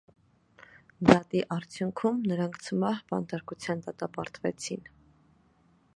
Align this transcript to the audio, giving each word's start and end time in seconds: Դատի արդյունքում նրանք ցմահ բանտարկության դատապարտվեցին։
Դատի 1.09 1.41
արդյունքում 1.57 2.17
նրանք 2.31 2.57
ցմահ 2.69 3.03
բանտարկության 3.13 3.85
դատապարտվեցին։ 3.89 4.93